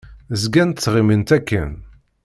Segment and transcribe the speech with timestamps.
[0.41, 1.71] Zgant ttɣimint akken.